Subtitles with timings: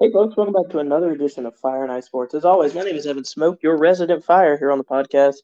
[0.00, 2.32] Hey, folks, welcome back to another edition of Fire and Ice Sports.
[2.32, 5.38] As always, my name is Evan Smoke, your resident fire here on the podcast.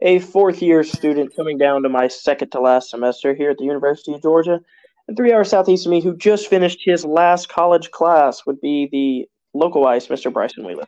[0.00, 3.64] A fourth year student coming down to my second to last semester here at the
[3.64, 4.60] University of Georgia.
[5.08, 8.88] And three hours southeast of me, who just finished his last college class, would be
[8.90, 10.32] the local ice, Mr.
[10.32, 10.86] Bryson Wheeler.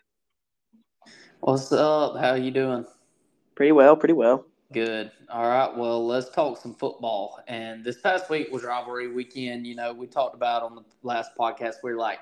[1.41, 2.16] What's up?
[2.16, 2.87] How you doing?
[3.55, 4.46] Pretty well, pretty well.
[4.73, 5.11] Good.
[5.29, 5.77] All right.
[5.77, 7.41] Well, let's talk some football.
[7.48, 9.66] And this past week was rivalry weekend.
[9.66, 12.21] You know, we talked about on the last podcast, we are like,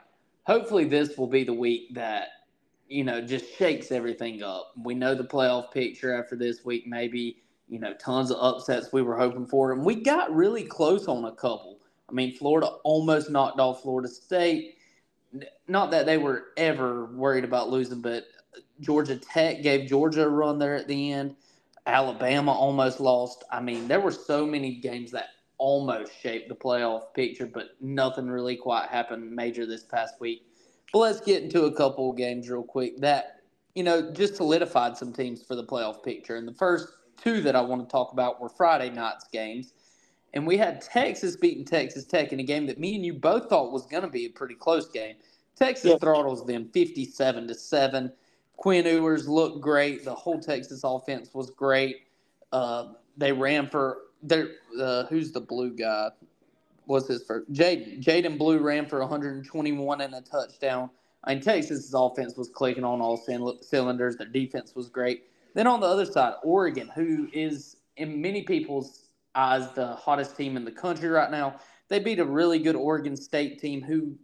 [0.49, 2.29] hopefully this will be the week that
[2.89, 4.73] you know just shakes everything up.
[4.83, 9.03] We know the playoff picture after this week, maybe you know tons of upsets we
[9.03, 11.79] were hoping for, and we got really close on a couple.
[12.09, 14.77] I mean, Florida almost knocked off Florida State.
[15.69, 18.25] Not that they were ever worried about losing, but
[18.81, 21.37] Georgia Tech gave Georgia a run there at the end.
[21.87, 23.45] Alabama almost lost.
[23.53, 28.31] I mean, there were so many games that almost shaped the playoff picture, but nothing
[28.31, 30.48] really quite happened major this past week.
[30.93, 33.41] But let's get into a couple of games real quick that,
[33.75, 36.37] you know, just solidified some teams for the playoff picture.
[36.37, 36.89] And the first
[37.23, 39.75] two that I want to talk about were Friday night's games.
[40.35, 43.49] And we had Texas beating Texas Tech in a game that me and you both
[43.49, 45.17] thought was going to be a pretty close game.
[45.57, 45.99] Texas yeah.
[45.99, 48.13] throttles them 57 to 7.
[48.57, 50.05] Quinn Ewers looked great.
[50.05, 52.03] The whole Texas offense was great.
[52.53, 56.11] Uh, they ran for there, uh, who's the blue guy?
[56.89, 57.53] What's his first?
[57.53, 58.03] Jaydon.
[58.03, 60.89] Jaydon Blue ran for 121 and a touchdown.
[61.23, 64.17] I mean, Texas's offense was clicking on all cylinders.
[64.17, 65.25] Their defense was great.
[65.55, 70.57] Then on the other side, Oregon, who is in many people's eyes the hottest team
[70.57, 74.17] in the country right now, they beat a really good Oregon State team who,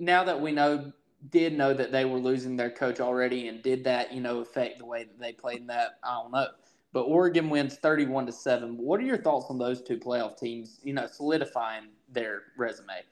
[0.00, 0.92] now that we know,
[1.30, 4.80] did know that they were losing their coach already, and did that, you know, affect
[4.80, 6.00] the way that they played in that?
[6.02, 6.48] I don't know
[6.92, 8.76] but Oregon wins 31 to 7.
[8.76, 13.02] What are your thoughts on those two playoff teams, you know, solidifying their resume?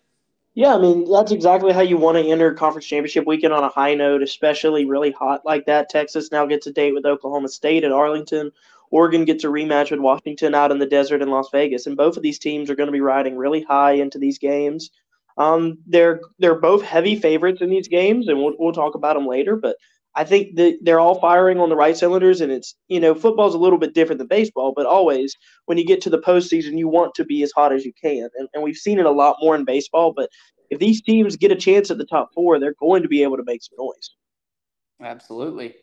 [0.55, 3.69] Yeah, I mean, that's exactly how you want to enter conference championship weekend on a
[3.69, 5.91] high note, especially really hot like that.
[5.91, 8.51] Texas now gets a date with Oklahoma State at Arlington.
[8.91, 11.87] Oregon gets a rematch with Washington out in the desert in Las Vegas.
[11.87, 14.91] And both of these teams are going to be riding really high into these games.
[15.37, 19.27] Um, they're they're both heavy favorites in these games, and we'll, we'll talk about them
[19.27, 19.57] later.
[19.57, 19.77] But
[20.17, 23.55] I think that they're all firing on the right cylinders, and it's you know football's
[23.55, 26.89] a little bit different than baseball, but always when you get to the postseason, you
[26.89, 29.37] want to be as hot as you can, and, and we've seen it a lot
[29.41, 30.13] more in baseball.
[30.17, 30.31] But
[30.71, 33.37] if these teams get a chance at the top four, they're going to be able
[33.37, 34.11] to make some noise.
[35.03, 35.75] Absolutely.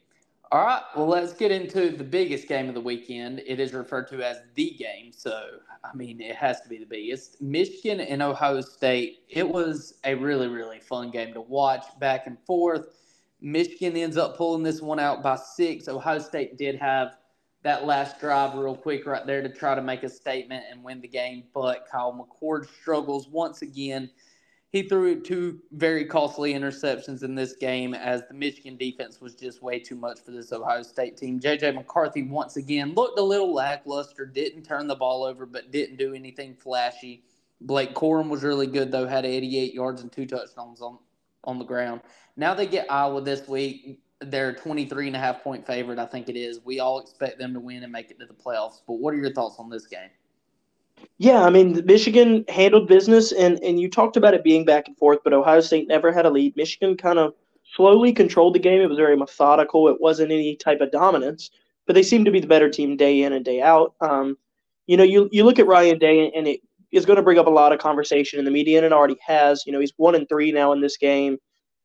[0.52, 3.42] All right, well, let's get into the biggest game of the weekend.
[3.46, 5.48] It is referred to as the game, so
[5.84, 7.42] I mean, it has to be the biggest.
[7.42, 9.20] Michigan and Ohio State.
[9.30, 13.03] It was a really, really fun game to watch, back and forth
[13.44, 15.90] Michigan ends up pulling this one out by six.
[15.90, 17.18] Ohio State did have
[17.62, 21.02] that last drive real quick right there to try to make a statement and win
[21.02, 24.10] the game, but Kyle McCord struggles once again.
[24.70, 29.62] He threw two very costly interceptions in this game as the Michigan defense was just
[29.62, 31.38] way too much for this Ohio State team.
[31.40, 35.98] JJ McCarthy once again looked a little lackluster, didn't turn the ball over, but didn't
[35.98, 37.24] do anything flashy.
[37.60, 40.98] Blake Corum was really good though, had 88 yards and two touchdowns on
[41.44, 42.02] on the ground.
[42.36, 44.00] Now they get Iowa this week.
[44.22, 46.62] They're 23 and a half point favorite, I think it is.
[46.64, 48.82] We all expect them to win and make it to the playoffs.
[48.88, 50.10] But what are your thoughts on this game?
[51.18, 54.98] Yeah, I mean, Michigan handled business, and, and you talked about it being back and
[54.98, 56.56] forth, but Ohio State never had a lead.
[56.56, 57.34] Michigan kind of
[57.76, 58.82] slowly controlled the game.
[58.82, 59.90] It was very methodical.
[59.90, 61.50] It wasn't any type of dominance,
[61.86, 63.96] but they seemed to be the better team day in and day out.
[64.02, 64.38] Um,
[64.88, 66.62] you know, you, you look at Ryan Day, and it
[66.94, 69.18] is going to bring up a lot of conversation in the media, and it already
[69.26, 69.64] has.
[69.66, 71.38] You know, he's one and three now in this game.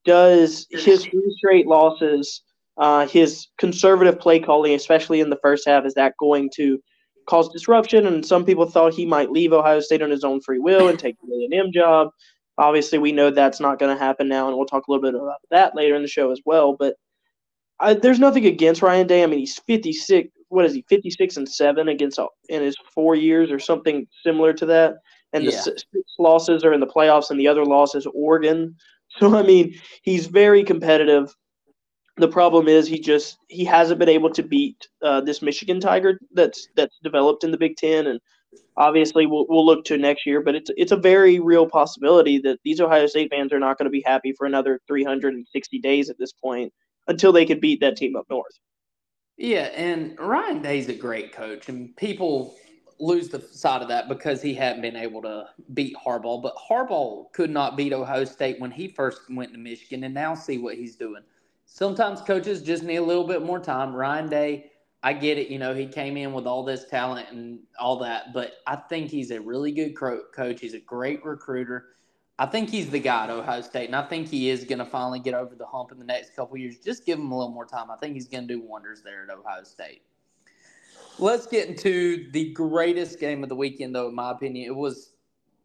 [0.05, 2.43] Does his three straight losses,
[2.77, 6.79] uh, his conservative play calling, especially in the first half, is that going to
[7.27, 8.07] cause disruption?
[8.07, 10.99] And some people thought he might leave Ohio State on his own free will and
[10.99, 12.09] take the A&M job.
[12.59, 15.15] Obviously, we know that's not going to happen now, and we'll talk a little bit
[15.15, 16.77] about that later in the show as well.
[16.79, 16.97] But
[17.81, 19.23] I, there's nothing against Ryan Day.
[19.23, 23.51] I mean, he's 56, what is he 56 and 7 against in his four years
[23.51, 24.97] or something similar to that?
[25.33, 25.51] And yeah.
[25.51, 25.85] the six
[26.19, 28.77] losses are in the playoffs and the other loss is oregon.
[29.19, 31.35] So i mean he's very competitive.
[32.19, 36.21] The problem is he just he hasn't been able to beat uh, this michigan tiger
[36.35, 38.21] that's that's developed in the big ten and
[38.77, 42.59] obviously we'll, we'll look to next year but it's it's a very real possibility that
[42.65, 46.19] these ohio state fans are not going to be happy for another 360 days at
[46.19, 46.71] this point
[47.07, 48.59] until they can beat that team up north
[49.39, 52.57] yeah, and Ryan Day's a great coach, and people
[52.99, 56.43] lose the side of that because he hadn't been able to beat Harbaugh.
[56.43, 60.35] But Harbaugh could not beat Ohio State when he first went to Michigan, and now
[60.35, 61.23] see what he's doing.
[61.67, 63.95] Sometimes coaches just need a little bit more time.
[63.95, 64.73] Ryan Day,
[65.05, 65.49] I get it.
[65.49, 69.09] You know, he came in with all this talent and all that, but I think
[69.09, 70.61] he's a really good coach.
[70.61, 71.91] He's a great recruiter.
[72.39, 74.85] I think he's the guy at Ohio State, and I think he is going to
[74.85, 76.79] finally get over the hump in the next couple years.
[76.79, 77.91] Just give him a little more time.
[77.91, 80.03] I think he's going to do wonders there at Ohio State.
[81.19, 84.67] Let's get into the greatest game of the weekend, though, in my opinion.
[84.67, 85.15] It was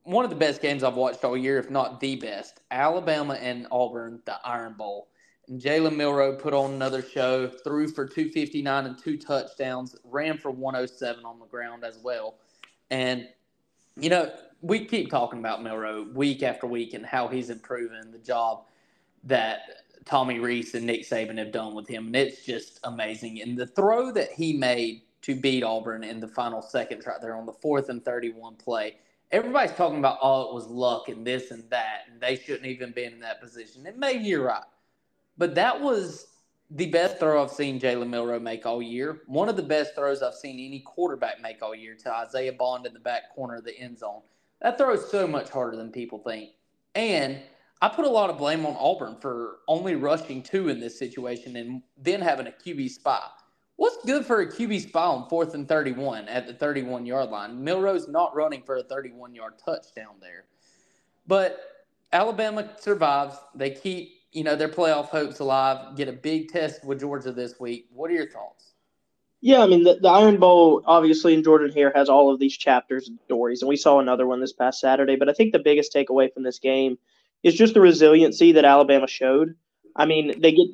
[0.02, 2.62] one of the best games I've watched all year, if not the best.
[2.72, 5.10] Alabama and Auburn, the Iron Bowl.
[5.48, 10.50] And Jalen Milroe put on another show, threw for 259 and two touchdowns, ran for
[10.50, 12.36] 107 on the ground as well.
[12.90, 13.28] And,
[13.96, 14.32] you know,
[14.64, 18.64] we keep talking about Milroe week after week and how he's improving the job
[19.26, 19.60] that
[20.06, 22.08] Tommy Rees and Nick Saban have done with him.
[22.08, 23.42] And it's just amazing.
[23.42, 27.36] And the throw that he made to beat Auburn in the final seconds right there
[27.36, 28.96] on the fourth and 31 play–
[29.34, 32.92] everybody's talking about oh it was luck and this and that and they shouldn't even
[32.92, 34.64] been in that position and maybe you're right
[35.38, 36.28] but that was
[36.70, 40.22] the best throw i've seen jalen milroe make all year one of the best throws
[40.22, 43.66] i've seen any quarterback make all year to isaiah bond in the back corner of
[43.66, 44.22] the end zone
[44.64, 46.50] that throw is so much harder than people think
[46.96, 47.40] and
[47.82, 51.56] i put a lot of blame on auburn for only rushing two in this situation
[51.56, 53.44] and then having a qb spot
[53.76, 57.64] What's good for a QB spot on fourth and 31 at the 31 yard line?
[57.64, 60.46] Milroe's not running for a 31 yard touchdown there.
[61.26, 61.60] But
[62.12, 63.36] Alabama survives.
[63.56, 67.60] They keep, you know, their playoff hopes alive, get a big test with Georgia this
[67.60, 67.88] week.
[67.92, 68.73] What are your thoughts?
[69.46, 72.56] Yeah, I mean, the, the Iron Bowl, obviously, in Jordan Hare has all of these
[72.56, 75.18] chapters and stories, and we saw another one this past Saturday.
[75.18, 76.98] But I think the biggest takeaway from this game
[77.44, 79.56] is just the resiliency that Alabama showed.
[79.98, 80.68] I mean, they get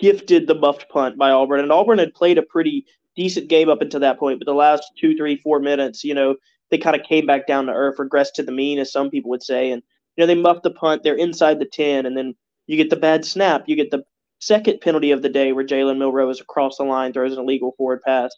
[0.00, 3.80] gifted the muffed punt by Auburn, and Auburn had played a pretty decent game up
[3.80, 4.40] until that point.
[4.40, 6.34] But the last two, three, four minutes, you know,
[6.72, 9.30] they kind of came back down to earth, regressed to the mean, as some people
[9.30, 9.80] would say, and
[10.16, 11.04] you know they muffed the punt.
[11.04, 12.34] They're inside the ten, and then
[12.66, 13.62] you get the bad snap.
[13.68, 14.02] You get the
[14.46, 17.72] second penalty of the day where Jalen Milroe is across the line, throws an illegal
[17.76, 18.30] forward pass,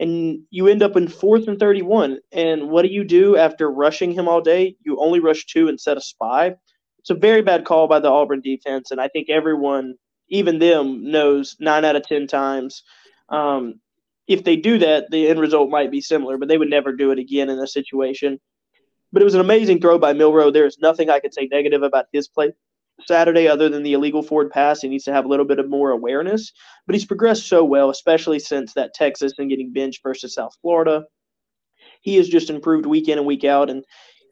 [0.00, 2.18] and you end up in fourth and thirty-one.
[2.32, 4.76] And what do you do after rushing him all day?
[4.84, 6.54] You only rush two instead of five.
[6.98, 9.94] It's a very bad call by the Auburn defense, and I think everyone
[10.28, 12.82] even them knows nine out of ten times.
[13.28, 13.80] Um,
[14.26, 17.10] if they do that, the end result might be similar, but they would never do
[17.10, 18.40] it again in this situation.
[19.12, 20.50] But it was an amazing throw by Milroe.
[20.50, 22.52] There is nothing I could say negative about his play
[23.06, 24.80] Saturday other than the illegal forward pass.
[24.80, 26.52] He needs to have a little bit of more awareness,
[26.86, 31.04] but he's progressed so well, especially since that Texas and getting benched versus South Florida.
[32.02, 33.84] He has just improved week in and week out, and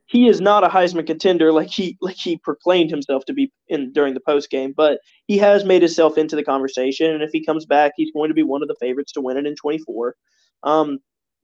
[0.07, 3.93] he is not a Heisman contender like he like he proclaimed himself to be in
[3.93, 7.13] during the post game, but he has made himself into the conversation.
[7.13, 9.37] And if he comes back, he's going to be one of the favorites to win
[9.37, 10.17] it in 24.
[10.65, 10.99] Um,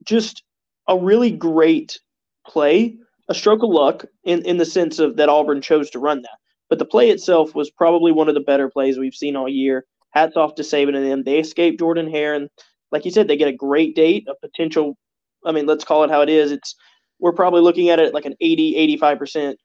[0.05, 0.43] just
[0.87, 1.99] a really great
[2.45, 2.97] play,
[3.29, 6.37] a stroke of luck in in the sense of that Auburn chose to run that.
[6.69, 9.85] But the play itself was probably one of the better plays we've seen all year.
[10.11, 11.23] Hats off to Saban and them.
[11.23, 12.49] They escaped Jordan Hare, and
[12.91, 14.97] like you said, they get a great date, a potential.
[15.45, 16.51] I mean, let's call it how it is.
[16.51, 16.75] It's
[17.19, 19.55] we're probably looking at it like an 80, 85%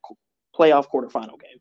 [0.58, 1.58] playoff quarterfinal game.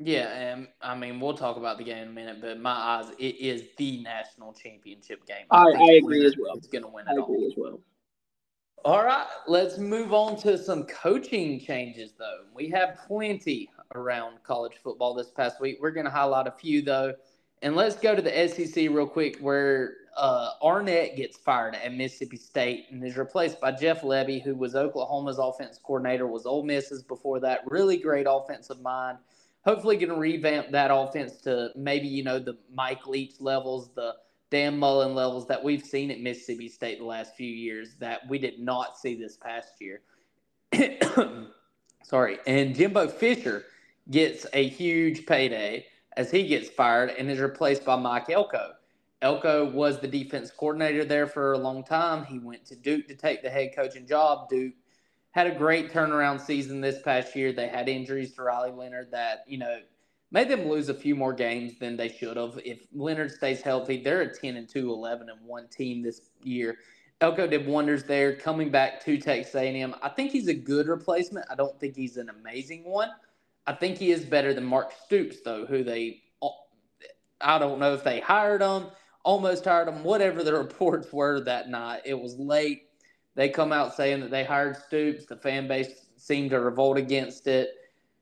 [0.00, 3.10] Yeah, and I mean we'll talk about the game in a minute, but my eyes,
[3.18, 5.46] it is the national championship game.
[5.50, 6.56] I, I, I agree as well.
[6.56, 7.46] It's going to win it I agree all.
[7.46, 7.80] as well.
[8.84, 12.44] All right, let's move on to some coaching changes, though.
[12.54, 15.78] We have plenty around college football this past week.
[15.80, 17.14] We're going to highlight a few, though.
[17.62, 22.36] And let's go to the SEC real quick, where uh, Arnett gets fired at Mississippi
[22.36, 27.02] State and is replaced by Jeff Lebby, who was Oklahoma's offense coordinator, was Ole Miss's
[27.02, 27.60] before that.
[27.66, 29.18] Really great offensive mind.
[29.64, 34.14] Hopefully, going to revamp that offense to maybe you know the Mike Leach levels, the
[34.50, 38.38] Dan Mullen levels that we've seen at Mississippi State the last few years that we
[38.38, 40.00] did not see this past year.
[42.04, 43.64] Sorry, and Jimbo Fisher
[44.10, 45.86] gets a huge payday
[46.16, 48.72] as he gets fired and is replaced by Mike Elko.
[49.20, 52.24] Elko was the defense coordinator there for a long time.
[52.24, 54.48] He went to Duke to take the head coaching job.
[54.48, 54.74] Duke
[55.32, 57.52] had a great turnaround season this past year.
[57.52, 59.80] They had injuries to Riley Leonard that, you know,
[60.30, 62.60] made them lose a few more games than they should have.
[62.64, 66.78] If Leonard stays healthy, they're a 10 and 2, 11 and 1 team this year.
[67.20, 69.94] Elko did wonders there coming back to Texas A&M.
[70.02, 71.46] I think he's a good replacement.
[71.50, 73.10] I don't think he's an amazing one.
[73.68, 76.22] I think he is better than Mark Stoops, though, who they,
[77.38, 78.86] I don't know if they hired him,
[79.24, 82.00] almost hired him, whatever the reports were that night.
[82.06, 82.84] It was late.
[83.34, 85.26] They come out saying that they hired Stoops.
[85.26, 87.68] The fan base seemed to revolt against it.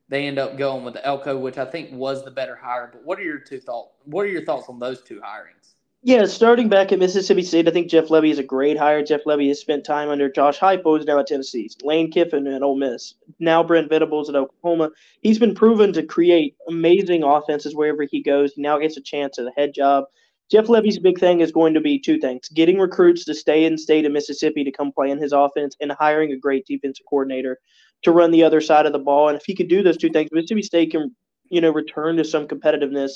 [0.08, 2.90] They end up going with Elko, which I think was the better hire.
[2.92, 3.94] But what are your two thoughts?
[4.04, 5.75] What are your thoughts on those two hirings?
[6.06, 9.02] Yeah, starting back at Mississippi State, I think Jeff Lebby is a great hire.
[9.02, 12.76] Jeff Lebby has spent time under Josh Heupel, now at Tennessee, Lane Kiffin at Ole
[12.78, 14.90] Miss, now Brent Venables at Oklahoma.
[15.22, 18.52] He's been proven to create amazing offenses wherever he goes.
[18.52, 20.04] He now gets a chance at a head job.
[20.48, 23.76] Jeff Lebby's big thing is going to be two things: getting recruits to stay in
[23.76, 27.58] state of Mississippi to come play in his offense, and hiring a great defensive coordinator.
[28.02, 29.28] to run the other side of the ball.
[29.28, 31.14] And if he could do those two things, Mississippi State can,
[31.50, 33.12] you know, return to some competitiveness,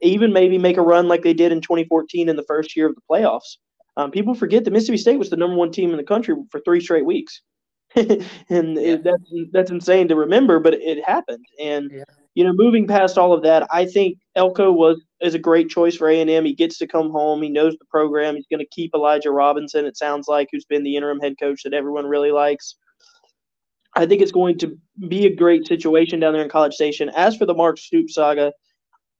[0.00, 2.94] even maybe make a run like they did in 2014 in the first year of
[2.94, 3.56] the playoffs.
[3.96, 6.60] Um, people forget that Mississippi State was the number one team in the country for
[6.60, 7.42] three straight weeks.
[7.96, 8.20] and
[8.76, 8.92] yeah.
[8.92, 11.44] it, that's that's insane to remember, but it happened.
[11.58, 12.04] And yeah.
[12.34, 15.96] you know, moving past all of that, I think Elko was is a great choice
[15.96, 16.44] for A and M.
[16.44, 17.42] He gets to come home.
[17.42, 18.36] He knows the program.
[18.36, 19.86] He's going to keep Elijah Robinson.
[19.86, 22.76] It sounds like who's been the interim head coach that everyone really likes.
[23.96, 24.78] I think it's going to
[25.08, 27.10] be a great situation down there in College Station.
[27.16, 28.52] As for the Mark Stoops saga,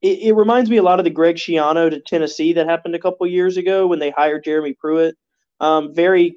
[0.03, 3.01] it, it reminds me a lot of the Greg Schiano to Tennessee that happened a
[3.01, 5.17] couple years ago when they hired Jeremy Pruitt.
[5.61, 6.37] Um, very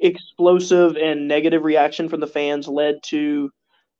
[0.00, 3.50] explosive and negative reaction from the fans led to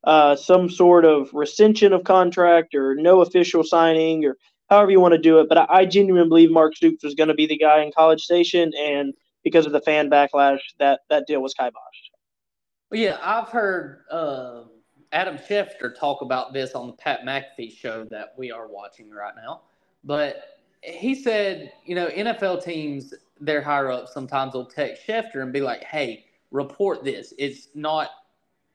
[0.05, 4.37] uh, some sort of rescission of contract or no official signing or
[4.69, 5.49] however you want to do it.
[5.49, 8.23] But I, I genuinely believe Mark Stoops was going to be the guy in College
[8.23, 9.13] Station, and
[9.45, 11.73] because of the fan backlash, that that deal was kiboshed.
[12.91, 14.65] Yeah, I've heard uh,
[15.13, 19.35] Adam Schefter talk about this on the Pat McAfee show that we are watching right
[19.37, 19.63] now.
[20.05, 25.53] But he said, you know, NFL teams, their higher up sometimes will text Schefter and
[25.53, 27.35] be like, hey, report this.
[27.39, 28.09] It's not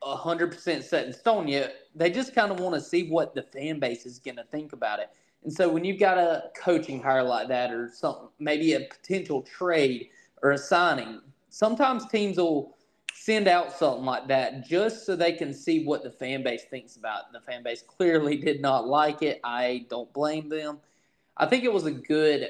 [0.03, 1.73] 100% set in stone yet.
[1.95, 4.73] They just kind of want to see what the fan base is going to think
[4.73, 5.09] about it.
[5.43, 9.41] And so when you've got a coaching hire like that or something, maybe a potential
[9.41, 10.09] trade
[10.43, 12.76] or a signing, sometimes teams will
[13.19, 16.97] send out something like that just so they can see what the fan base thinks
[16.97, 17.33] about it.
[17.33, 19.39] The fan base clearly did not like it.
[19.43, 20.79] I don't blame them.
[21.35, 22.49] I think it was a good,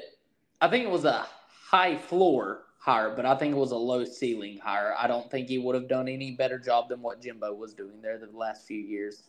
[0.60, 4.04] I think it was a high floor hire, but I think it was a low
[4.04, 4.94] ceiling hire.
[4.98, 8.00] I don't think he would have done any better job than what Jimbo was doing
[8.02, 9.22] there the last few years.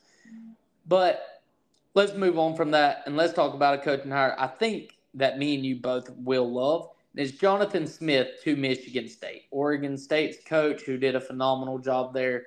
[0.88, 1.42] But
[1.94, 4.36] let's move on from that and let's talk about a coaching hire.
[4.38, 9.44] I think that me and you both will love is Jonathan Smith to Michigan State.
[9.52, 12.44] Oregon State's coach, who did a phenomenal job there.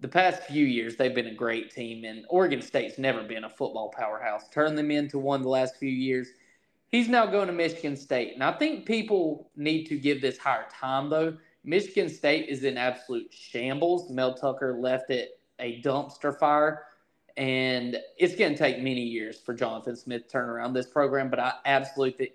[0.00, 3.50] The past few years, they've been a great team, and Oregon State's never been a
[3.50, 4.48] football powerhouse.
[4.48, 6.28] Turned them into one the last few years.
[6.88, 8.34] He's now going to Michigan State.
[8.34, 11.36] And I think people need to give this higher time, though.
[11.64, 14.10] Michigan State is in absolute shambles.
[14.10, 16.84] Mel Tucker left it a dumpster fire.
[17.36, 21.28] And it's going to take many years for Jonathan Smith to turn around this program,
[21.28, 22.32] but I absolutely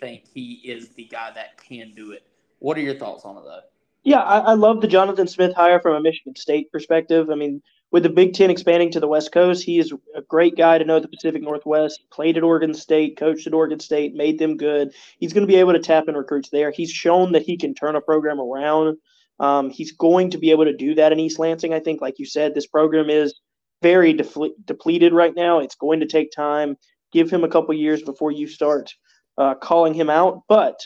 [0.00, 2.26] think he is the guy that can do it.
[2.58, 3.60] What are your thoughts on it, though?
[4.04, 7.30] Yeah, I, I love the Jonathan Smith hire from a Michigan State perspective.
[7.30, 10.56] I mean, with the Big Ten expanding to the West Coast, he is a great
[10.56, 12.00] guy to know the Pacific Northwest.
[12.10, 14.92] Played at Oregon State, coached at Oregon State, made them good.
[15.18, 16.70] He's going to be able to tap in recruits there.
[16.70, 18.98] He's shown that he can turn a program around.
[19.40, 21.72] Um, he's going to be able to do that in East Lansing.
[21.72, 23.40] I think, like you said, this program is
[23.82, 25.60] very depleted right now.
[25.60, 26.76] It's going to take time.
[27.12, 28.92] Give him a couple years before you start
[29.38, 30.42] uh, calling him out.
[30.48, 30.78] But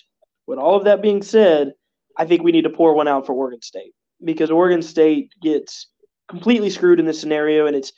[0.47, 1.73] with all of that being said,
[2.17, 3.93] I think we need to pour one out for Oregon State
[4.25, 5.89] because Oregon State gets
[6.29, 7.93] completely screwed in this scenario, and it's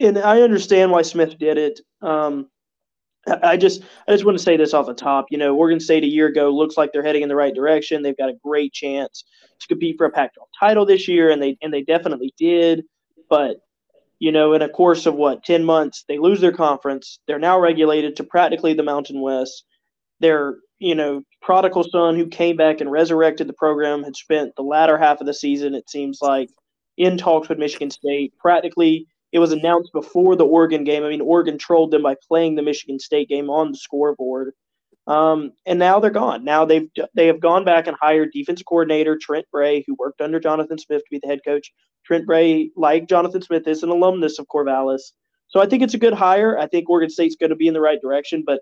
[0.00, 1.80] and I understand why Smith did it.
[2.02, 2.48] Um,
[3.42, 5.26] I just I just want to say this off the top.
[5.30, 8.02] You know, Oregon State a year ago looks like they're heading in the right direction.
[8.02, 9.24] They've got a great chance
[9.60, 12.84] to compete for a Pac-12 title this year, and they and they definitely did.
[13.30, 13.56] But
[14.18, 17.18] you know, in a course of what ten months, they lose their conference.
[17.26, 19.64] They're now regulated to practically the Mountain West
[20.24, 24.62] their you know prodigal son who came back and resurrected the program had spent the
[24.62, 26.48] latter half of the season it seems like
[26.96, 28.32] in talks with michigan state.
[28.38, 31.04] Practically it was announced before the oregon game.
[31.04, 34.54] I mean oregon trolled them by playing the michigan state game on the scoreboard.
[35.06, 36.42] Um, and now they're gone.
[36.44, 40.40] Now they've they have gone back and hired defensive coordinator trent bray who worked under
[40.40, 41.70] jonathan smith to be the head coach.
[42.06, 45.02] Trent bray like jonathan smith is an alumnus of corvallis.
[45.48, 46.58] So i think it's a good hire.
[46.58, 48.60] I think oregon state's going to be in the right direction but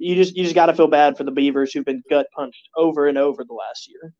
[0.00, 2.68] you just you just got to feel bad for the Beavers who've been gut punched
[2.76, 4.12] over and over the last year.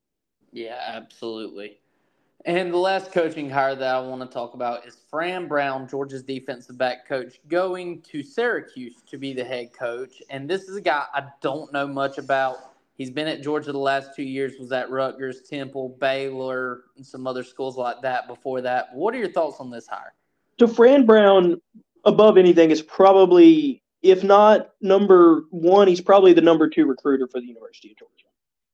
[0.52, 1.78] Yeah, absolutely.
[2.46, 6.22] And the last coaching hire that I want to talk about is Fran Brown, Georgia's
[6.22, 10.22] defensive back coach, going to Syracuse to be the head coach.
[10.30, 12.56] And this is a guy I don't know much about.
[12.96, 17.26] He's been at Georgia the last two years, was at Rutgers, Temple, Baylor, and some
[17.26, 18.94] other schools like that before that.
[18.94, 20.14] What are your thoughts on this hire?
[20.58, 21.60] To Fran Brown,
[22.04, 27.40] above anything, is probably if not number one, he's probably the number two recruiter for
[27.40, 28.14] the University of Georgia.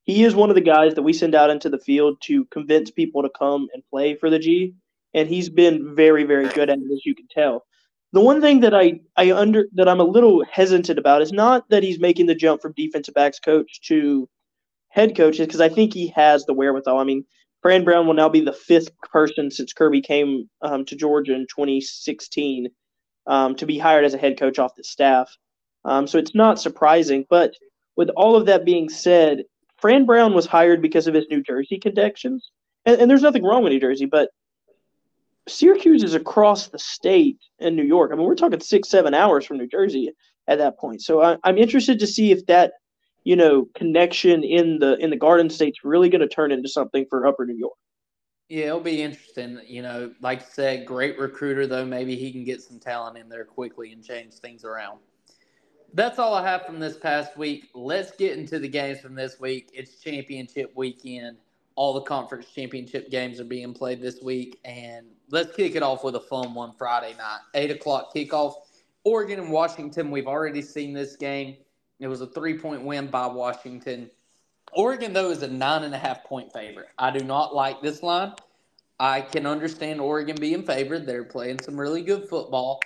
[0.04, 2.90] He is one of the guys that we send out into the field to convince
[2.90, 4.74] people to come and play for the G,
[5.14, 7.64] and he's been very, very good at it, as you can tell.
[8.12, 11.68] The one thing that I, I under that I'm a little hesitant about is not
[11.70, 14.28] that he's making the jump from defensive backs coach to
[14.88, 16.98] head coach, is because I think he has the wherewithal.
[16.98, 17.24] I mean,
[17.62, 21.48] Fran Brown will now be the fifth person since Kirby came um, to Georgia in
[21.48, 22.68] 2016
[23.26, 25.34] um, to be hired as a head coach off the staff.
[25.84, 27.24] Um, so it's not surprising.
[27.28, 27.54] But
[27.96, 29.44] with all of that being said,
[29.76, 32.50] Fran Brown was hired because of his New Jersey connections.
[32.84, 34.30] And, and there's nothing wrong with New Jersey, but
[35.48, 38.10] Syracuse is across the state in New York.
[38.12, 40.10] I mean, we're talking six, seven hours from New Jersey
[40.48, 41.02] at that point.
[41.02, 42.72] So I, I'm interested to see if that,
[43.24, 47.06] you know, connection in the in the Garden State's really going to turn into something
[47.08, 47.74] for Upper New York.
[48.48, 49.60] Yeah, it'll be interesting.
[49.66, 51.84] You know, like you said, great recruiter though.
[51.84, 55.00] Maybe he can get some talent in there quickly and change things around.
[55.94, 57.70] That's all I have from this past week.
[57.74, 59.70] Let's get into the games from this week.
[59.72, 61.38] It's championship weekend.
[61.74, 66.04] All the conference championship games are being played this week, and let's kick it off
[66.04, 68.54] with a fun one Friday night, eight o'clock kickoff.
[69.04, 70.10] Oregon and Washington.
[70.10, 71.56] We've already seen this game.
[72.00, 74.10] It was a three-point win by Washington.
[74.76, 76.88] Oregon, though, is a nine and a half point favorite.
[76.98, 78.34] I do not like this line.
[79.00, 81.06] I can understand Oregon being favored.
[81.06, 82.80] They're playing some really good football,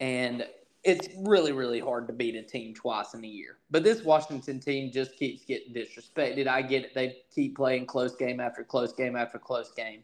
[0.00, 0.44] and
[0.82, 3.58] it's really, really hard to beat a team twice in a year.
[3.70, 6.48] But this Washington team just keeps getting disrespected.
[6.48, 6.94] I get it.
[6.94, 10.02] They keep playing close game after close game after close game.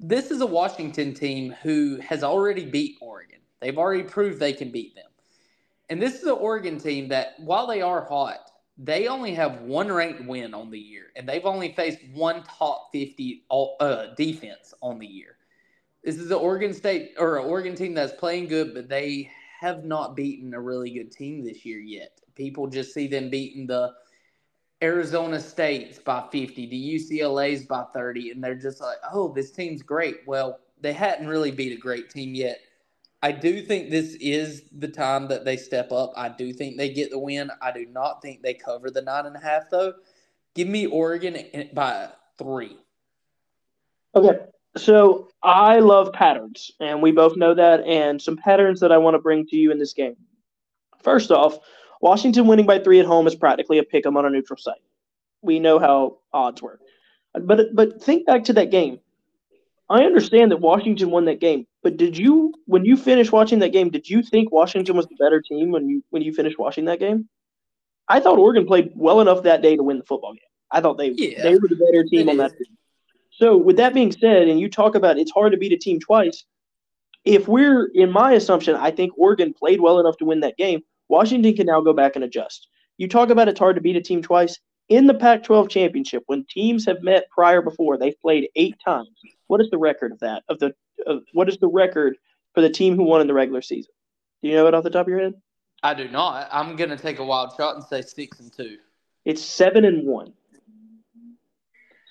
[0.00, 3.38] This is a Washington team who has already beat Oregon.
[3.60, 5.10] They've already proved they can beat them.
[5.88, 9.90] And this is an Oregon team that, while they are hot, they only have one
[9.90, 14.98] ranked win on the year, and they've only faced one top 50 uh, defense on
[14.98, 15.36] the year.
[16.02, 19.84] This is an Oregon State or an Oregon team that's playing good, but they have
[19.84, 22.20] not beaten a really good team this year yet.
[22.34, 23.92] People just see them beating the
[24.82, 29.82] Arizona States by 50, the UCLA's by 30, and they're just like, oh, this team's
[29.82, 30.16] great.
[30.26, 32.58] Well, they hadn't really beat a great team yet.
[33.24, 36.12] I do think this is the time that they step up.
[36.14, 37.50] I do think they get the win.
[37.62, 39.94] I do not think they cover the nine and a half though.
[40.54, 42.76] Give me Oregon by three.
[44.14, 44.40] Okay,
[44.76, 49.14] so I love patterns, and we both know that, and some patterns that I want
[49.14, 50.16] to bring to you in this game.
[51.02, 51.56] First off,
[52.02, 54.82] Washington winning by three at home is practically a pick 'em on a neutral site.
[55.40, 56.82] We know how odds work,
[57.32, 59.00] but but think back to that game.
[59.88, 63.72] I understand that Washington won that game, but did you, when you finished watching that
[63.72, 66.86] game, did you think Washington was the better team when you when you finished watching
[66.86, 67.28] that game?
[68.08, 70.40] I thought Oregon played well enough that day to win the football game.
[70.70, 72.76] I thought they yeah, they were the better team on that team.
[73.30, 76.00] So with that being said, and you talk about it's hard to beat a team
[76.00, 76.44] twice.
[77.24, 80.82] If we're in my assumption, I think Oregon played well enough to win that game.
[81.08, 82.68] Washington can now go back and adjust.
[82.96, 84.58] You talk about it's hard to beat a team twice.
[84.88, 89.08] In the Pac 12 championship, when teams have met prior before, they've played eight times.
[89.46, 90.42] What is the record of that?
[90.48, 90.74] Of the
[91.06, 92.16] of, what is the record
[92.54, 93.92] for the team who won in the regular season?
[94.42, 95.34] Do you know it off the top of your head?
[95.82, 96.48] I do not.
[96.50, 98.78] I'm gonna take a wild shot and say six and two.
[99.24, 100.32] It's seven and one.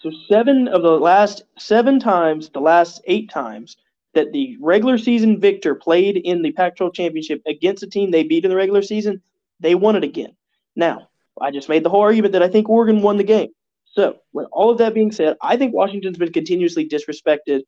[0.01, 3.77] So seven of the last seven times, the last eight times
[4.13, 8.43] that the regular season victor played in the Pac-12 championship against a team they beat
[8.43, 9.21] in the regular season,
[9.59, 10.35] they won it again.
[10.75, 11.09] Now,
[11.41, 13.49] I just made the whole argument that I think Oregon won the game.
[13.93, 17.61] So, with all of that being said, I think Washington's been continuously disrespected.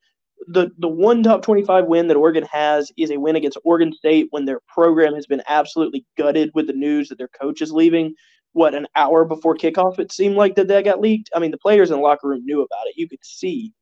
[0.47, 4.27] The the one top 25 win that Oregon has is a win against Oregon State
[4.31, 8.15] when their program has been absolutely gutted with the news that their coach is leaving.
[8.53, 11.29] What an hour before kickoff, it seemed like that that got leaked.
[11.35, 12.97] I mean, the players in the locker room knew about it.
[12.97, 13.73] You could see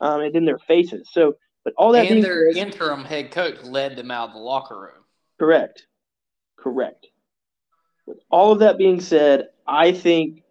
[0.00, 1.08] um, it in their faces.
[1.12, 1.34] So,
[1.64, 4.80] but all that and their said, interim head coach led them out of the locker
[4.80, 5.04] room.
[5.38, 5.86] Correct,
[6.56, 7.08] correct.
[8.06, 10.44] With all of that being said, I think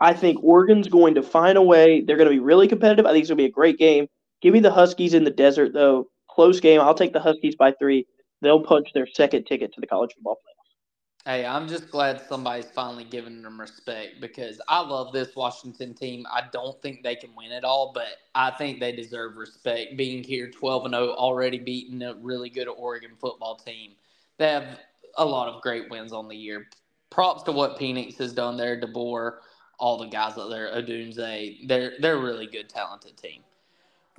[0.00, 2.00] I think Oregon's going to find a way.
[2.00, 3.04] They're going to be really competitive.
[3.04, 4.06] I think it's going to be a great game.
[4.40, 6.08] Give me the Huskies in the desert, though.
[6.28, 6.80] Close game.
[6.80, 8.06] I'll take the Huskies by three.
[8.40, 11.26] They'll punch their second ticket to the college football playoff.
[11.26, 16.24] Hey, I'm just glad somebody's finally giving them respect because I love this Washington team.
[16.32, 19.98] I don't think they can win it all, but I think they deserve respect.
[19.98, 23.92] Being here 12 and 0, already beating a really good Oregon football team.
[24.38, 24.78] They have
[25.18, 26.68] a lot of great wins on the year.
[27.10, 29.40] Props to what Penix has done there, DeBoer
[29.80, 31.66] all the guys out there, Odunze.
[31.66, 33.42] They're they're a really good, talented team.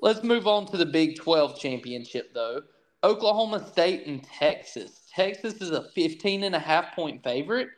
[0.02, 2.64] Let's move on to the Big 12 championship, though.
[3.04, 5.04] Oklahoma State and Texas.
[5.14, 7.70] Texas is a 15 and a half point favorite.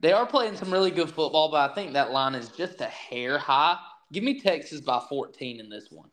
[0.00, 2.86] They are playing some really good football, but I think that line is just a
[2.86, 3.78] hair high.
[4.12, 6.08] Give me Texas by 14 in this one.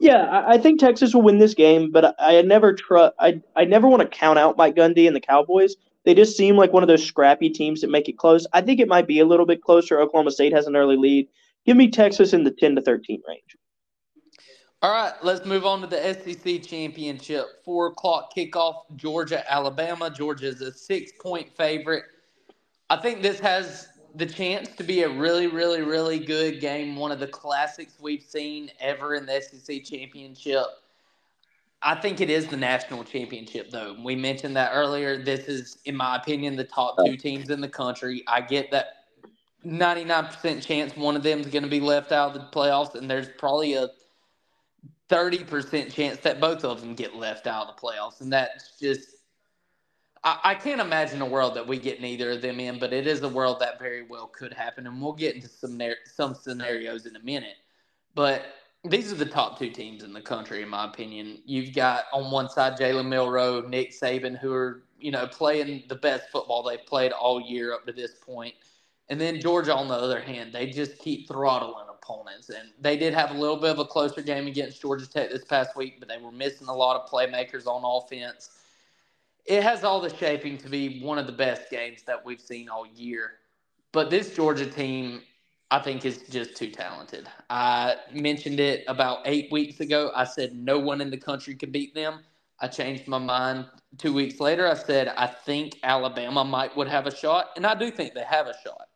[0.00, 3.14] Yeah, I think Texas will win this game, but I, never trust.
[3.20, 6.56] I I never want to count out Mike Gundy and the Cowboys they just seem
[6.56, 8.46] like one of those scrappy teams that make it close.
[8.52, 10.00] I think it might be a little bit closer.
[10.00, 11.28] Oklahoma State has an early lead.
[11.64, 13.56] Give me Texas in the 10 to 13 range.
[14.82, 17.46] All right, let's move on to the SEC championship.
[17.64, 20.10] Four o'clock kickoff, Georgia, Alabama.
[20.10, 22.04] Georgia is a six point favorite.
[22.90, 26.96] I think this has the chance to be a really, really, really good game.
[26.96, 30.66] One of the classics we've seen ever in the SEC championship.
[31.84, 33.94] I think it is the national championship, though.
[34.02, 35.22] We mentioned that earlier.
[35.22, 37.16] This is, in my opinion, the top two oh.
[37.16, 38.24] teams in the country.
[38.26, 39.04] I get that
[39.66, 43.10] 99% chance one of them is going to be left out of the playoffs, and
[43.10, 43.88] there's probably a
[45.10, 48.22] 30% chance that both of them get left out of the playoffs.
[48.22, 49.08] And that's just,
[50.22, 53.06] I, I can't imagine a world that we get neither of them in, but it
[53.06, 54.86] is a world that very well could happen.
[54.86, 57.56] And we'll get into some, some scenarios in a minute.
[58.14, 58.46] But
[58.84, 61.38] these are the top two teams in the country, in my opinion.
[61.46, 65.94] You've got on one side Jalen Milroe, Nick Saban, who are you know playing the
[65.94, 68.54] best football they've played all year up to this point,
[69.08, 73.14] and then Georgia on the other hand, they just keep throttling opponents, and they did
[73.14, 76.08] have a little bit of a closer game against Georgia Tech this past week, but
[76.08, 78.50] they were missing a lot of playmakers on offense.
[79.46, 82.68] It has all the shaping to be one of the best games that we've seen
[82.68, 83.32] all year,
[83.92, 85.22] but this Georgia team
[85.74, 87.28] I think is just too talented.
[87.50, 90.12] I mentioned it about eight weeks ago.
[90.14, 92.20] I said no one in the country could beat them.
[92.60, 93.66] I changed my mind
[93.98, 94.68] two weeks later.
[94.68, 98.22] I said I think Alabama might would have a shot, and I do think they
[98.22, 98.86] have a shot.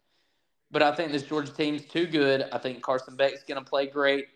[0.70, 2.44] But I think this Georgia team's too good.
[2.52, 4.28] I think Carson Beck's going to play great.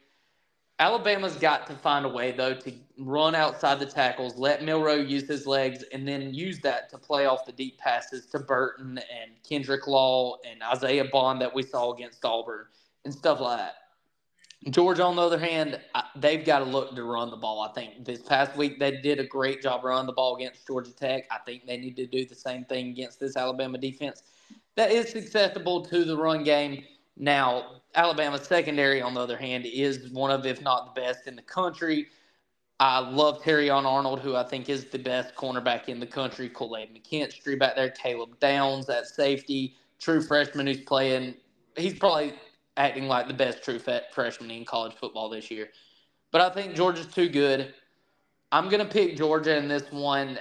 [0.82, 5.28] Alabama's got to find a way, though, to run outside the tackles, let Milroe use
[5.28, 9.30] his legs, and then use that to play off the deep passes to Burton and
[9.48, 12.66] Kendrick Law and Isaiah Bond that we saw against Auburn
[13.04, 13.74] and stuff like that.
[14.70, 15.78] Georgia, on the other hand,
[16.16, 17.60] they've got to look to run the ball.
[17.60, 20.92] I think this past week they did a great job running the ball against Georgia
[20.92, 21.28] Tech.
[21.30, 24.24] I think they need to do the same thing against this Alabama defense
[24.74, 26.84] that is susceptible to the run game.
[27.16, 31.36] Now, Alabama's secondary, on the other hand, is one of, if not the best in
[31.36, 32.06] the country.
[32.80, 36.48] I love Terrion Arnold, who I think is the best cornerback in the country.
[36.48, 41.34] Kool-Aid McKinstry back there, Caleb Downs at safety, true freshman who's playing.
[41.76, 42.34] He's probably
[42.76, 45.68] acting like the best true freshman in college football this year.
[46.32, 47.74] But I think Georgia's too good.
[48.50, 50.40] I'm going to pick Georgia in this one.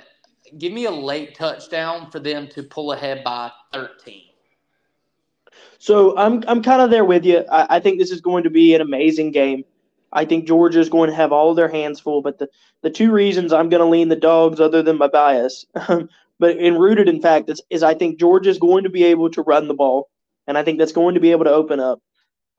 [0.58, 4.31] Give me a late touchdown for them to pull ahead by 13.
[5.82, 7.44] So I'm I'm kind of there with you.
[7.52, 9.64] I, I, think this is going to be an amazing game.
[10.14, 12.22] I think Georgia is going to have all their hands full.
[12.22, 12.48] But the,
[12.84, 15.66] the two reasons I'm going to lean the dogs, other than my bias,
[16.40, 19.32] but in rooted in fact, is, is I think Georgia is going to be able
[19.32, 20.12] to run the ball,
[20.46, 22.00] and I think that's going to be able to open up.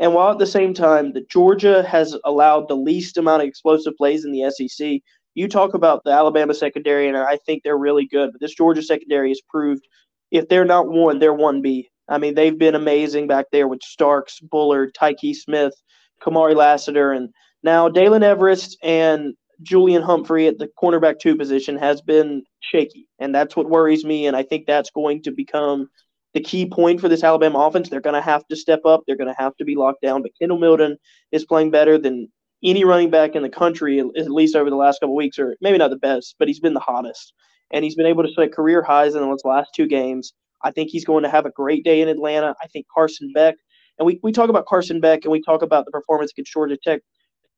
[0.01, 3.97] And while at the same time, that Georgia has allowed the least amount of explosive
[3.97, 5.01] plays in the SEC.
[5.35, 8.33] You talk about the Alabama secondary, and I think they're really good.
[8.33, 9.87] But this Georgia secondary has proved
[10.33, 11.92] if they're not one, they're one B.
[12.13, 15.75] I mean, they've been amazing back there with Starks, Bullard, Tykee Smith,
[16.23, 17.31] Kamari Lassiter, and
[17.63, 23.35] now Daylen Everette and Julian Humphrey at the cornerback two position has been shaky, and
[23.35, 24.27] that's what worries me.
[24.27, 25.89] And I think that's going to become
[26.35, 27.89] the key point for this Alabama offense.
[27.89, 29.03] They're going to have to step up.
[29.07, 30.23] They're going to have to be locked down.
[30.23, 30.97] But Kendall Milton
[31.31, 32.31] is playing better than
[32.63, 35.79] any running back in the country, at least over the last couple weeks, or maybe
[35.79, 37.33] not the best, but he's been the hottest.
[37.71, 40.35] And he's been able to set career highs in the last two games.
[40.65, 42.55] I think he's going to have a great day in Atlanta.
[42.63, 43.57] I think Carson Beck,
[43.99, 46.77] and we, we talk about Carson Beck and we talk about the performance against Georgia
[46.83, 47.01] Tech.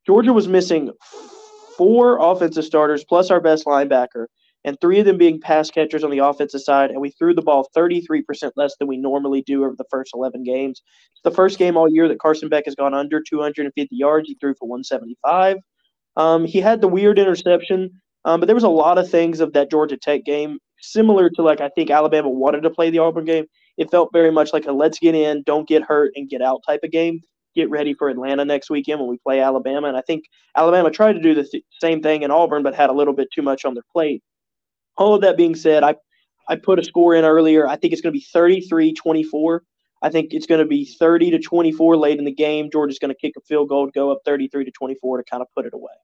[0.06, 0.90] Georgia was missing
[1.76, 4.26] four offensive starters plus our best linebacker,
[4.64, 7.42] and three of them being pass catchers on the offensive side, and we threw the
[7.42, 8.22] ball 33%
[8.56, 10.82] less than we normally do over the first 11 games.
[11.12, 14.28] It's the first game all year that Carson Beck has gone under 250 yards.
[14.28, 15.58] He threw for 175.
[16.16, 17.90] Um, he had the weird interception,
[18.24, 20.58] um, but there was a lot of things of that Georgia Tech game
[20.92, 23.46] similar to like I think Alabama wanted to play the Auburn game.
[23.76, 26.62] It felt very much like a let's get in, don't get hurt, and get out
[26.66, 27.20] type of game.
[27.54, 29.88] Get ready for Atlanta next weekend when we play Alabama.
[29.88, 30.24] And I think
[30.56, 33.28] Alabama tried to do the th- same thing in Auburn, but had a little bit
[33.32, 34.22] too much on their plate.
[34.96, 35.96] All of that being said, I
[36.48, 37.66] I put a score in earlier.
[37.66, 39.60] I think it's going to be 33-24.
[40.02, 42.68] I think it's going to be 30 to 24 late in the game.
[42.70, 45.48] Georgia's going to kick a field goal, go up 33 to 24 to kind of
[45.56, 45.94] put it away.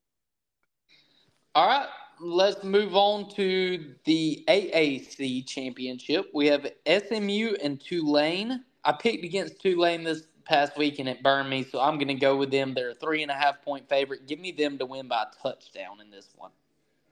[1.55, 1.88] All right
[2.21, 6.31] let's move on to the AAC championship.
[6.35, 8.65] We have SMU and Tulane.
[8.85, 12.15] I picked against Tulane this past week and it burned me, so I'm going to
[12.15, 12.75] go with them.
[12.75, 14.27] They're a three and a half point favorite.
[14.27, 16.51] Give me them to win by a touchdown in this one.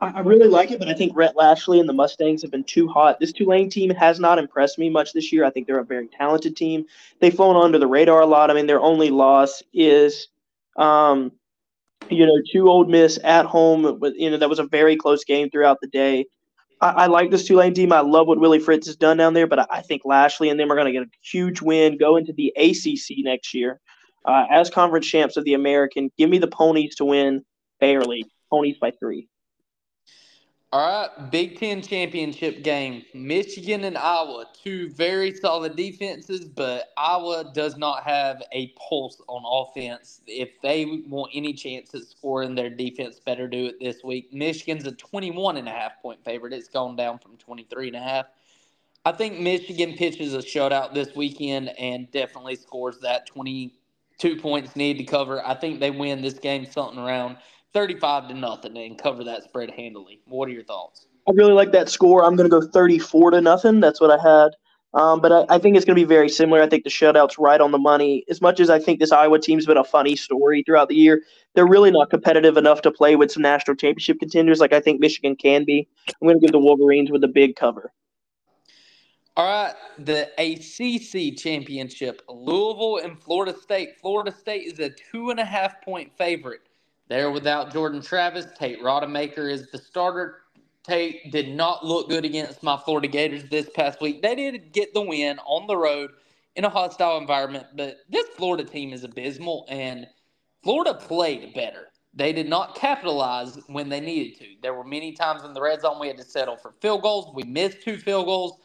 [0.00, 2.86] I really like it, but I think Rhett Lashlee and the Mustangs have been too
[2.86, 3.18] hot.
[3.18, 5.44] This Tulane team has not impressed me much this year.
[5.44, 6.86] I think they're a very talented team.
[7.18, 8.48] They've flown under the radar a lot.
[8.48, 10.28] I mean, their only loss is
[10.76, 11.32] um,
[12.10, 13.98] you know, to Ole Miss at home.
[13.98, 16.26] But you know, that was a very close game throughout the day.
[16.80, 17.92] I, I like this Tulane team.
[17.92, 20.58] I love what Willie Fritz has done down there, but I, I think Lashlee and
[20.58, 23.80] them are going to get a huge win, go into the ACC next year
[24.24, 26.10] uh, as conference champs of the American.
[26.18, 27.44] Give me the Ponies to win
[27.80, 28.24] barely.
[28.50, 29.28] Ponies by three.
[30.70, 33.02] All right, Big Ten championship game.
[33.14, 39.44] Michigan and Iowa, two very solid defenses, but Iowa does not have a pulse on
[39.46, 40.20] offense.
[40.26, 44.30] If they want any chance at scoring, their defense better do it this week.
[44.30, 46.52] Michigan's a 21 and a half point favorite.
[46.52, 48.26] It's gone down from 23 and a half.
[49.06, 54.98] I think Michigan pitches a shutout this weekend and definitely scores that 22 points need
[54.98, 55.42] to cover.
[55.46, 57.38] I think they win this game something around
[57.74, 60.20] 35 to nothing and cover that spread handily.
[60.26, 61.06] What are your thoughts?
[61.28, 62.24] I really like that score.
[62.24, 63.80] I'm going to go 34 to nothing.
[63.80, 64.52] That's what I had.
[64.94, 66.62] Um, but I, I, think it's going to be very similar.
[66.62, 68.24] I think the shutout's right on the money.
[68.30, 71.22] As much as I think this Iowa team's been a funny story throughout the year,
[71.54, 74.98] they're really not competitive enough to play with some national championship contenders like I think
[74.98, 75.86] Michigan can be.
[76.08, 77.92] I'm going to give the Wolverines with a big cover.
[79.36, 84.00] All right, the ACC championship, Louisville and Florida State.
[84.00, 86.67] Florida State is a two and a half point favorite.
[87.08, 88.46] They're without Jordan Travis.
[88.58, 90.42] Tate Rodemaker is the starter.
[90.82, 94.22] Tate did not look good against my Florida Gators this past week.
[94.22, 96.10] They did get the win on the road
[96.56, 100.06] in a hostile environment, but this Florida team is abysmal, and
[100.62, 101.88] Florida played better.
[102.14, 104.46] They did not capitalize when they needed to.
[104.62, 107.32] There were many times in the red zone we had to settle for field goals.
[107.34, 108.58] We missed two field goals.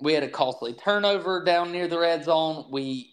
[0.00, 2.66] We had a costly turnover down near the red zone.
[2.70, 3.11] We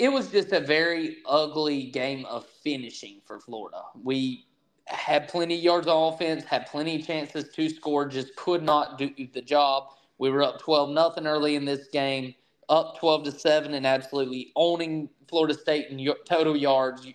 [0.00, 3.82] it was just a very ugly game of finishing for Florida.
[4.02, 4.46] We
[4.86, 8.96] had plenty of yards on offense, had plenty of chances to score, just could not
[8.96, 9.90] do the job.
[10.16, 12.34] We were up 12 nothing early in this game,
[12.70, 17.06] up 12 to 7 and absolutely owning Florida State in total yards,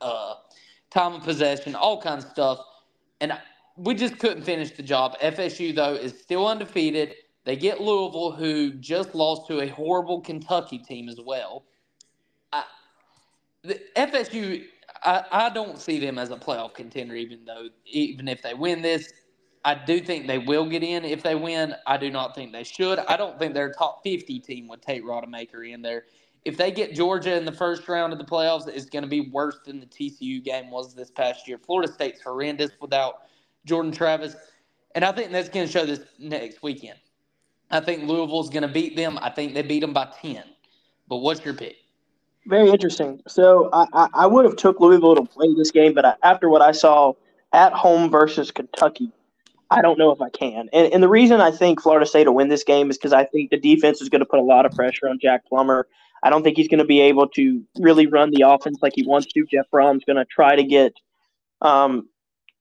[0.00, 0.34] uh,
[0.90, 2.60] time of possession, all kinds of stuff.
[3.20, 3.32] And
[3.76, 5.18] we just couldn't finish the job.
[5.20, 7.16] FSU though is still undefeated.
[7.44, 11.64] They get Louisville who just lost to a horrible Kentucky team as well.
[12.52, 12.64] I,
[13.62, 14.64] the FSU
[15.02, 18.82] I, I don't see them as a playoff contender, even though even if they win
[18.82, 19.12] this,
[19.64, 21.74] I do think they will get in if they win.
[21.86, 22.98] I do not think they should.
[23.00, 26.04] I don't think they're top fifty team with Tate Rodemaker in there.
[26.44, 29.28] If they get Georgia in the first round of the playoffs, it's going to be
[29.30, 31.58] worse than the TCU game was this past year.
[31.58, 33.22] Florida State's horrendous without
[33.66, 34.34] Jordan Travis,
[34.94, 36.98] and I think that's going to show this next weekend.
[37.70, 39.18] I think Louisville's going to beat them.
[39.20, 40.44] I think they beat them by ten.
[41.08, 41.76] But what's your pick?
[42.48, 43.20] Very interesting.
[43.28, 46.62] So I, I, would have took Louisville to play this game, but I, after what
[46.62, 47.12] I saw
[47.52, 49.12] at home versus Kentucky,
[49.70, 50.70] I don't know if I can.
[50.72, 53.26] And, and the reason I think Florida State will win this game is because I
[53.26, 55.86] think the defense is going to put a lot of pressure on Jack Plummer.
[56.22, 59.06] I don't think he's going to be able to really run the offense like he
[59.06, 59.44] wants to.
[59.44, 60.94] Jeff Brohm's going to try to get,
[61.60, 62.08] um,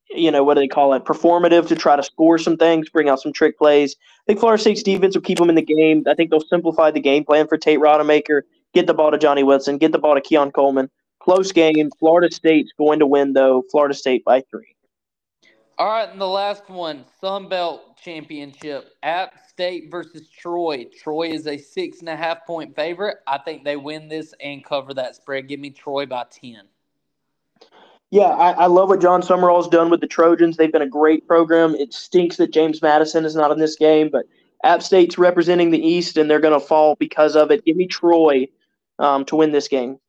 [0.10, 1.06] you know, what do they call it?
[1.06, 3.96] Performative to try to score some things, bring out some trick plays.
[4.02, 6.04] I think Florida State's defense will keep them in the game.
[6.08, 8.42] I think they'll simplify the game plan for Tate Rodemaker
[8.78, 10.88] get the ball to Johnny Wilson, get the ball to Keon Coleman.
[11.20, 11.90] Close game.
[12.00, 13.64] Florida State's going to win, though.
[13.72, 14.76] Florida State by three.
[15.80, 20.86] All right, and the last one, Sun Belt Championship, App State versus Troy.
[20.96, 23.18] Troy is a six and a half point favorite.
[23.28, 25.48] I think they win this and cover that spread.
[25.48, 26.62] Give me Troy by ten.
[28.12, 30.56] Yeah, I, I love what Jon Sumrall's done with the Trojans.
[30.56, 31.76] They've been a great program.
[31.76, 34.26] It stinks that James Madison is not in this game, but
[34.64, 37.66] App State's representing the East, and they're going to fall because of it.
[37.66, 38.48] Give me Troy
[39.00, 40.00] um, to win this game.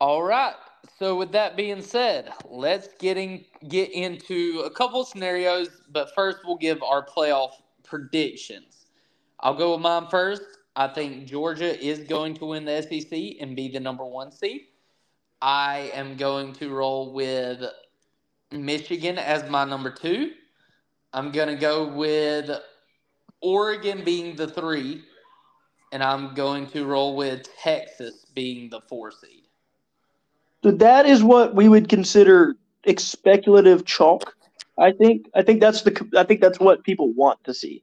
[0.00, 0.54] All right.
[0.98, 6.38] So with that being said, let's getting get into a couple of scenarios, but first
[6.44, 7.52] we'll give our playoff
[7.84, 8.86] predictions.
[9.40, 10.42] I'll go with mine first.
[10.76, 14.62] I think Georgia is going to win the SEC and be the number one seed.
[15.42, 17.62] I am going to roll with
[18.52, 20.32] Michigan as my number two.
[21.12, 22.50] I'm going to go with
[23.40, 25.02] Oregon being the three
[25.92, 29.44] and I'm going to roll with Texas being the four seed.
[30.62, 32.56] So that is what we would consider
[32.98, 34.34] speculative chalk.
[34.78, 35.28] I think.
[35.34, 36.08] I think that's the.
[36.16, 37.82] I think that's what people want to see.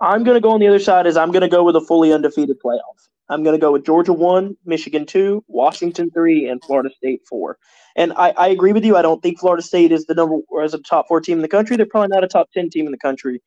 [0.00, 1.06] I'm going to go on the other side.
[1.06, 3.08] Is I'm going to go with a fully undefeated playoff.
[3.28, 7.58] I'm going to go with Georgia one, Michigan two, Washington three, and Florida State four.
[7.96, 8.96] And I, I agree with you.
[8.96, 11.42] I don't think Florida State is the number or as a top four team in
[11.42, 11.76] the country.
[11.76, 13.42] They're probably not a top ten team in the country.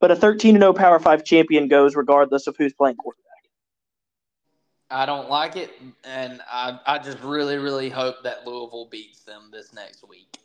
[0.00, 3.31] But a 13 0 Power Five champion goes regardless of who's playing quarterback.
[4.92, 5.70] I don't like it,
[6.04, 10.38] and I, I just really, really hope that Louisville beats them this next week.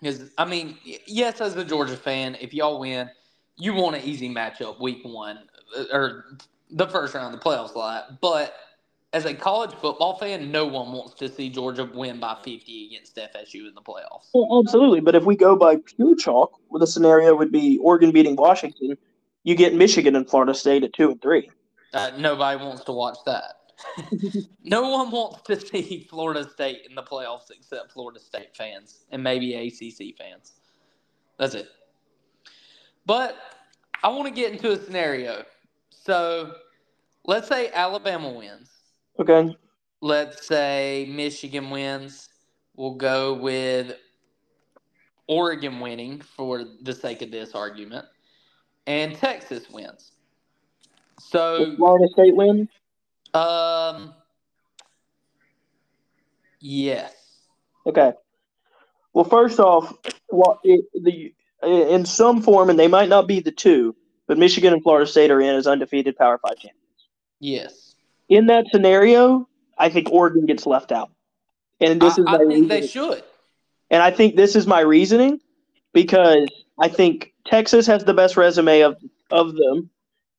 [0.00, 3.08] Because I mean, yes, as a Georgia fan, if y'all win,
[3.56, 5.38] you want an easy matchup week one
[5.76, 6.38] uh, or
[6.70, 8.20] the first round of the playoffs lot.
[8.20, 8.54] But
[9.14, 13.16] as a college football fan, no one wants to see Georgia win by 50 against
[13.16, 14.28] FSU in the playoffs.
[14.34, 18.10] Well, absolutely, but if we go by pure chalk, well, the scenario would be Oregon
[18.10, 18.98] beating Washington.
[19.44, 21.48] You get Michigan and Florida State at two and three.
[21.94, 23.54] Uh, nobody wants to watch that.
[24.64, 29.22] no one wants to see Florida State in the playoffs except Florida State fans and
[29.22, 30.52] maybe ACC fans.
[31.38, 31.68] That's it.
[33.06, 33.36] But
[34.02, 35.44] I want to get into a scenario.
[35.90, 36.54] So
[37.24, 38.70] let's say Alabama wins.
[39.18, 39.56] Okay.
[40.00, 42.28] Let's say Michigan wins.
[42.76, 43.96] We'll go with
[45.26, 48.06] Oregon winning for the sake of this argument.
[48.86, 50.12] And Texas wins.
[51.20, 52.68] So Florida State wins?
[53.32, 54.14] Um.
[56.60, 57.12] Yes.
[57.86, 58.12] Okay.
[59.12, 59.92] Well, first off,
[60.28, 63.94] what it, the in some form, and they might not be the two,
[64.26, 66.80] but Michigan and Florida State are in as undefeated Power Five champions.
[67.40, 67.94] Yes.
[68.28, 69.48] In that scenario,
[69.78, 71.10] I think Oregon gets left out,
[71.80, 72.68] and this I, is I think reasoning.
[72.68, 73.22] they should.
[73.90, 75.40] And I think this is my reasoning
[75.92, 76.48] because
[76.80, 78.96] I think Texas has the best resume of
[79.30, 79.90] of them,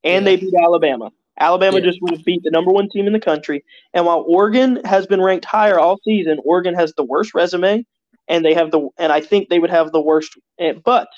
[0.05, 1.11] and they beat Alabama.
[1.39, 1.85] Alabama Yes.
[1.87, 3.63] just would have beat the number one team in the country.
[3.93, 7.85] And while Oregon has been ranked higher all season, Oregon has the worst resume,
[8.29, 10.37] and they have the and I think they would have the worst.
[10.59, 11.09] eh, But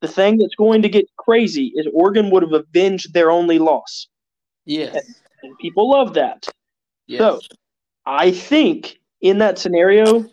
[0.00, 4.06] the thing that's going to get crazy is Oregon would have avenged their only loss,
[4.64, 5.20] Yes.
[5.42, 6.46] and people love that.
[7.06, 7.18] Yes.
[7.20, 7.40] So,
[8.06, 10.24] I think in that scenario,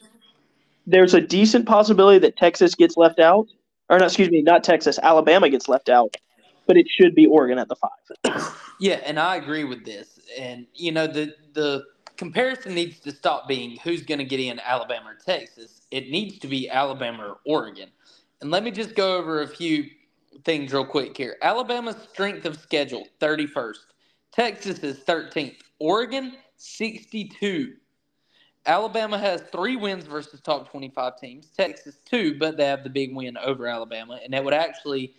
[0.85, 3.47] there's a decent possibility that Texas gets left out,
[3.89, 6.15] or not, excuse me, not Texas, Alabama gets left out,
[6.67, 8.53] but it should be Oregon at the five.
[8.79, 10.19] Yeah, and I agree with this.
[10.39, 11.83] And you know, the the
[12.17, 15.81] comparison needs to stop being who's going to get in Alabama or Texas.
[15.91, 17.89] It needs to be Alabama or Oregon.
[18.41, 19.85] And let me just go over a few
[20.45, 21.37] things real quick here.
[21.43, 23.77] Alabama's strength of schedule 31st.
[24.31, 25.57] Texas is 13th.
[25.79, 27.73] Oregon 62.
[28.65, 31.47] Alabama has three wins versus top 25 teams.
[31.57, 35.13] Texas two, but they have the big win over Alabama, and that would actually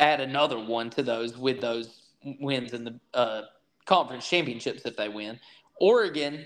[0.00, 2.02] add another one to those with those
[2.40, 3.42] wins in the uh,
[3.86, 5.38] conference championships if they win.
[5.80, 6.44] Oregon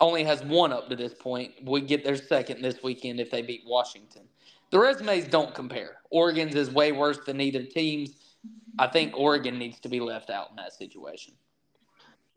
[0.00, 1.52] only has one up to this point.
[1.64, 4.22] We get their second this weekend if they beat Washington.
[4.70, 5.98] The resumes don't compare.
[6.10, 8.10] Oregon's is way worse than either teams.
[8.78, 11.34] I think Oregon needs to be left out in that situation.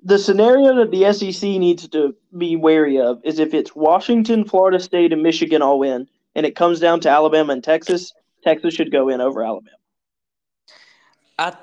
[0.03, 4.79] The scenario that the SEC needs to be wary of is if it's Washington, Florida
[4.79, 8.91] State, and Michigan all in, and it comes down to Alabama and Texas, Texas should
[8.91, 9.77] go in over Alabama.
[11.37, 11.53] I,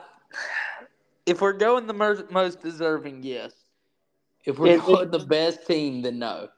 [1.27, 3.53] if we're going the mer- most deserving, yes.
[4.45, 6.49] If we're going the best team, then no.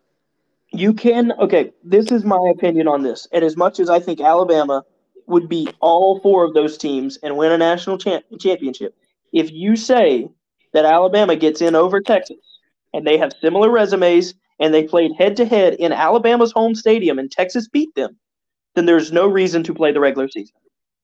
[0.72, 1.72] You can okay.
[1.84, 3.28] This is my opinion on this.
[3.32, 4.82] And as much as I think Alabama
[5.26, 8.94] would beat all four of those teams and win a national champ- championship,
[9.32, 10.28] if you say
[10.72, 12.38] that Alabama gets in over Texas
[12.92, 17.18] and they have similar resumes and they played head to head in Alabama's home stadium
[17.18, 18.16] and Texas beat them,
[18.74, 20.56] then there's no reason to play the regular season.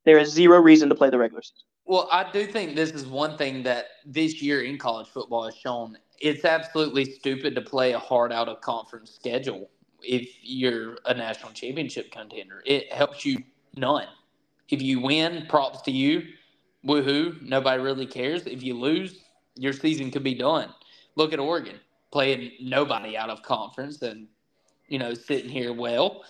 [0.05, 1.70] There is zero reason to play the regular season.
[1.91, 5.57] Well, I do think this is one thing that this year in college football has
[5.57, 5.99] shown.
[6.21, 9.69] It's absolutely stupid to play a hard out of conference schedule
[10.01, 12.63] if you're a national championship contender.
[12.65, 13.39] It helps you
[13.75, 14.07] none.
[14.69, 16.29] If you win, props to you.
[16.87, 17.43] Woohoo.
[17.43, 18.47] Nobody really cares.
[18.47, 19.25] If you lose,
[19.57, 20.73] your season could be done.
[21.17, 21.81] Look at Oregon
[22.13, 24.29] playing nobody out of conference and,
[24.87, 26.23] you know, sitting here well.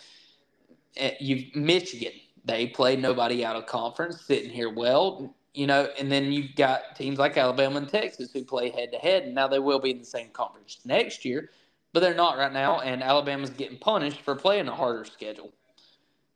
[0.97, 2.13] Eh, You Michigan,
[2.47, 6.97] they played nobody out of conference, sitting here well you know, and then you've got
[6.97, 9.91] teams like Alabama and Texas who play head to head, and now they will be
[9.91, 11.51] in the same conference next year,
[11.93, 15.53] but they're not right now, and Alabama's getting punished for playing a harder schedule.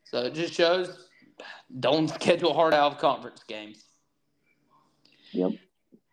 [0.05, 1.09] So it just shows
[1.81, 3.85] don't schedule hard out of conference games.
[5.33, 5.53] Yep.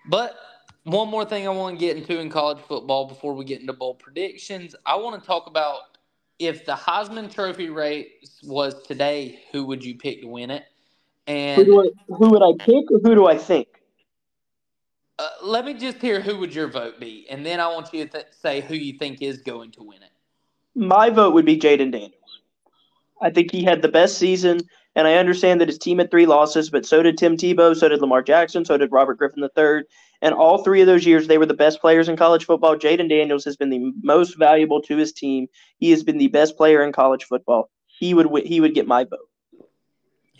[0.09, 0.35] But
[0.83, 3.73] one more thing I want to get into in college football before we get into
[3.73, 5.97] bowl predictions, I want to talk about
[6.39, 10.65] if the Heisman Trophy race was today, who would you pick to win it?
[11.31, 13.67] Who, And do I, who would I pick or who do I think?
[15.17, 18.05] Uh, let me just hear who would your vote be, and then I want you
[18.05, 20.09] to th- say who you think is going to win it.
[20.73, 22.15] My vote would be Jayden Daniels.
[23.21, 24.61] I think he had the best season,
[24.95, 27.87] and I understand that his team had three losses, but so did Tim Tebow, so
[27.87, 29.83] did Lamar Jackson, so did Robert Griffin III.
[30.23, 32.75] And all three of those years, they were the best players in college football.
[32.75, 35.47] Jayden Daniels has been the most valuable to his team.
[35.77, 37.69] He has been the best player in college football.
[37.87, 39.29] He would wi- he would get my vote.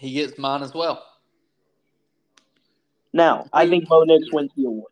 [0.02, 1.06] He gets mine as well.
[3.14, 4.92] Now, I think Bo Nix wins the award.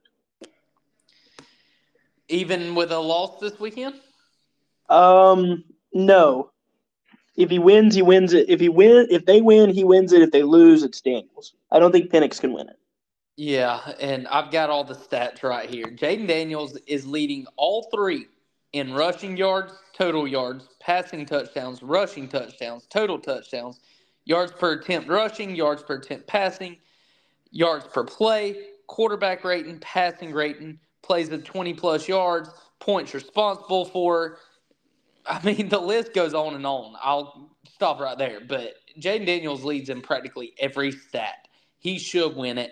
[2.27, 3.95] Even with a loss this weekend?
[4.87, 6.51] Um, no.
[7.35, 8.49] If he wins, he wins it.
[8.49, 10.21] If he win, if they win, he wins it.
[10.21, 11.55] If they lose, it's Daniels.
[11.71, 12.77] I don't think Penix can win it.
[13.35, 15.85] Yeah, and I've got all the stats right here.
[15.85, 18.27] Jayden Daniels is leading all three
[18.73, 23.79] in rushing yards, total yards, passing touchdowns, rushing touchdowns, total touchdowns,
[24.29, 26.77] yards per attempt rushing, yards per attempt passing,
[27.49, 28.55] yards per play,
[28.85, 34.37] quarterback rating, passing rating, plays of 20 plus yards, points responsible for.
[35.25, 36.93] I mean, the list goes on and on.
[37.01, 38.39] I'll stop right there.
[38.47, 41.47] But Jayden Daniels leads in practically every stat.
[41.79, 42.71] He should win it.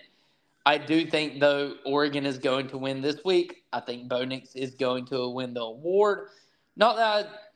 [0.63, 3.63] I do think, though, Oregon is going to win this week.
[3.73, 6.27] I think Bo Nix is going to win the award.
[6.75, 7.46] Not that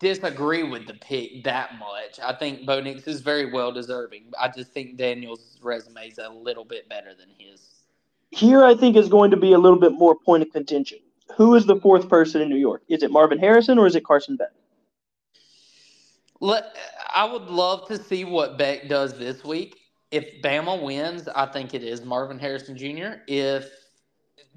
[0.00, 2.18] disagree with the pick that much.
[2.22, 4.24] I think Bo Nix is very well deserving.
[4.38, 7.60] I just think Daniel's resume is a little bit better than his.
[8.30, 10.98] Here, I think is going to be a little bit more point of contention.
[11.36, 12.82] Who is the fourth person in New York?
[12.88, 14.50] Is it Marvin Harrison or is it Carson Beck?
[16.40, 16.74] Let,
[17.14, 19.76] I would love to see what Beck does this week.
[20.10, 23.20] If Bama wins, I think it is Marvin Harrison Jr.
[23.28, 23.70] If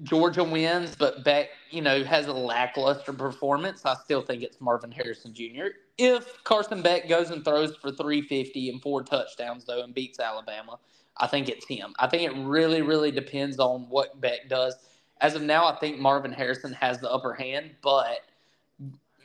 [0.02, 4.90] Georgia wins, but Beck, you know, has a lackluster performance, I still think it's Marvin
[4.90, 5.66] Harrison Jr.
[5.98, 10.78] If Carson Beck goes and throws for 350 and four touchdowns, though, and beats Alabama,
[11.16, 11.94] I think it's him.
[11.98, 14.74] I think it really, really depends on what Beck does.
[15.20, 18.18] As of now, I think Marvin Harrison has the upper hand, but,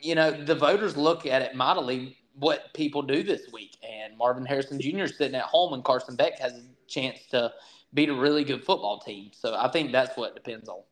[0.00, 3.76] you know, the voters look at it mightily what people do this week.
[3.82, 5.00] And Marvin Harrison Jr.
[5.00, 7.52] is sitting at home, and Carson Beck has a chance to
[7.92, 9.30] beat a really good football team.
[9.32, 10.82] So I think that's what depends on.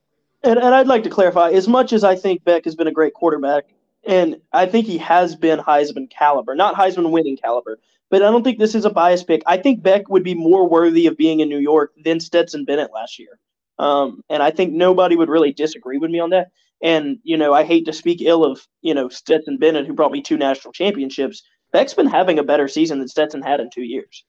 [0.43, 2.93] And, and I'd like to clarify as much as I think Beck has been a
[2.93, 3.65] great quarterback,
[4.07, 7.79] and I think he has been Heisman caliber, not Heisman winning caliber,
[8.11, 9.43] but I don't think this is a bias pick.
[9.47, 12.93] I think Beck would be more worthy of being in New York than Stetson Bennett
[12.95, 13.39] last year.
[13.79, 16.49] Um, and I think nobody would really disagree with me on that.
[16.83, 20.13] And, you know, I hate to speak ill of, you know, Stetson Bennett, who brought
[20.13, 21.43] me two national championships.
[21.73, 24.25] Beck's been having a better season than Stetson had in two years.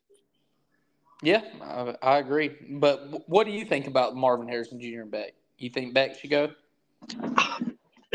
[1.21, 2.51] Yeah, I, I agree.
[2.69, 5.01] But what do you think about Marvin Harrison Jr.
[5.01, 5.33] and Beck?
[5.57, 6.51] You think Beck should go?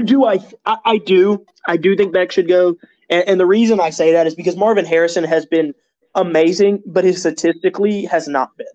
[0.04, 0.78] Do I, I?
[0.84, 1.44] I do.
[1.66, 2.76] I do think Beck should go.
[3.10, 5.74] And, and the reason I say that is because Marvin Harrison has been
[6.14, 8.66] amazing, but his statistically has not been.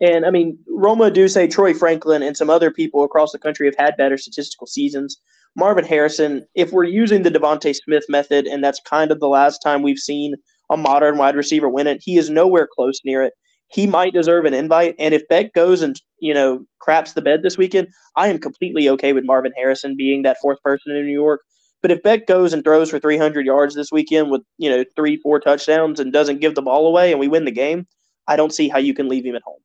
[0.00, 3.76] And I mean, Rome Odunze, Troy Franklin, and some other people across the country have
[3.78, 5.16] had better statistical seasons.
[5.54, 9.58] Marvin Harrison, if we're using the DeVonta Smith method, and that's kind of the last
[9.58, 10.34] time we've seen
[10.70, 13.34] a modern wide receiver win it, he is nowhere close near it.
[13.72, 14.94] He might deserve an invite.
[14.98, 18.88] And if Beck goes and, you know, craps the bed this weekend, I am completely
[18.90, 21.40] okay with Marvin Harrison being that fourth person in New York.
[21.80, 25.16] But if Beck goes and throws for 300 yards this weekend with, you know, three,
[25.16, 27.86] four touchdowns and doesn't give the ball away and we win the game,
[28.28, 29.58] I don't see how you can leave him at home.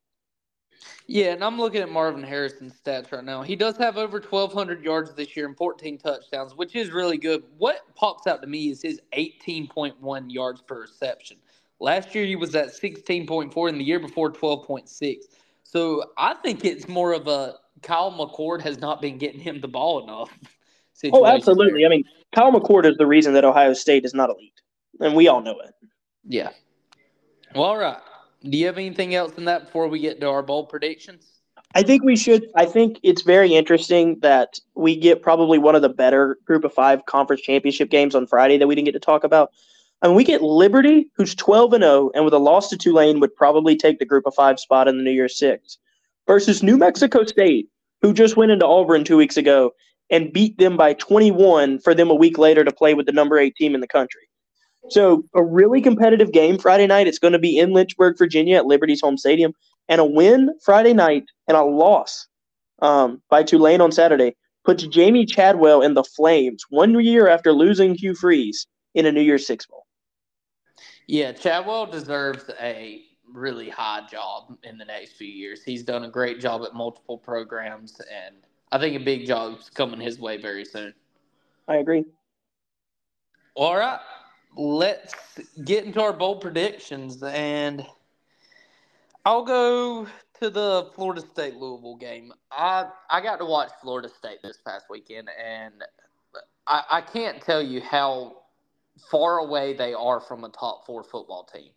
[1.06, 3.42] Yeah, and I'm looking at Marvin Harrison's stats right now.
[3.42, 7.44] He does have over 1,200 yards this year and 14 touchdowns, which is really good.
[7.56, 11.38] What pops out to me is his 18.1 yards per reception.
[11.80, 15.16] Last year he was at 16.4, and the year before 12.6.
[15.62, 19.68] So I think it's more of a Kyle McCord has not been getting him the
[19.68, 20.36] ball enough.
[21.12, 21.86] Oh, absolutely.
[21.86, 22.02] I mean,
[22.34, 24.60] Kyle McCord is the reason that Ohio State is not elite,
[24.98, 25.72] and we all know it.
[26.26, 26.48] Yeah.
[27.54, 27.98] Well, all right.
[28.42, 31.38] Do you have anything else in that before we get to our bold predictions?
[31.74, 32.48] I think we should.
[32.56, 36.72] I think it's very interesting that we get probably one of the better group of
[36.72, 39.52] five conference championship games on Friday that we didn't get to talk about.
[40.00, 43.18] I mean, we get Liberty, who's 12 and 0, and with a loss to Tulane,
[43.20, 45.78] would probably take the group of five spot in the New Year's Six,
[46.26, 47.68] versus New Mexico State,
[48.00, 49.72] who just went into Auburn two weeks ago
[50.10, 53.38] and beat them by 21 for them a week later to play with the number
[53.38, 54.22] eight team in the country.
[54.90, 57.08] So a really competitive game Friday night.
[57.08, 59.52] It's going to be in Lynchburg, Virginia, at Liberty's home stadium,
[59.88, 62.26] and a win Friday night and a loss
[62.80, 67.94] um, by Tulane on Saturday puts Jamey Chadwell in the flames one year after losing
[67.94, 69.84] Hugh Freeze in a New Year's Six bowl.
[71.08, 73.02] Yeah, Chadwell deserves a
[73.32, 75.64] really high job in the next few years.
[75.64, 78.36] He's done a great job at multiple programs, and
[78.70, 80.94] I think a big job's coming his way very soon.
[81.66, 82.04] I agree.
[83.56, 83.98] All right
[84.56, 85.14] let's
[85.64, 87.22] get into our bold predictions.
[87.22, 87.86] And
[89.24, 90.06] I'll go
[90.40, 92.32] to the Florida State Louisville game.
[92.50, 95.74] I I got to watch Florida State this past weekend, and
[96.66, 98.42] I, I can't tell you how
[99.10, 101.70] far away they are from a top four football team.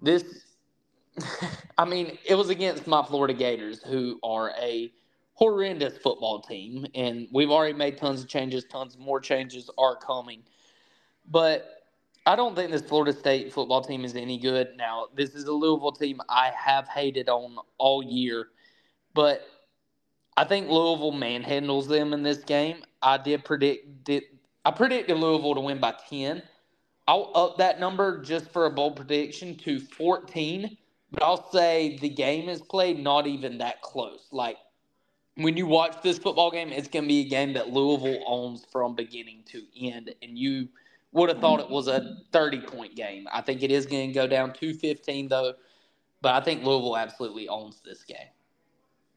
[0.00, 0.24] This,
[1.78, 4.92] I mean, it was against my Florida Gators, who are a
[5.34, 8.64] horrendous football team, and we've already made tons of changes.
[8.64, 10.42] Tons more changes are coming,
[11.30, 11.84] but
[12.26, 14.76] I don't think this Florida State football team is any good.
[14.76, 18.48] Now, this is a Louisville team I have hated on all year,
[19.12, 19.46] but
[20.36, 22.84] I think Louisville manhandles them in this game.
[23.02, 24.06] I did predict
[24.64, 26.42] I predicted Louisville to win by 10.
[27.06, 30.76] I'll up that number just for a bold prediction to 14,
[31.10, 34.28] but I'll say the game is played not even that close.
[34.32, 34.56] Like
[35.36, 38.64] when you watch this football game, it's going to be a game that Louisville owns
[38.72, 40.68] from beginning to end and you–
[41.14, 43.26] would have thought it was a 30 point game.
[43.32, 45.54] I think it is going to go down to 15, though.
[46.20, 48.28] But I think Louisville absolutely owns this game.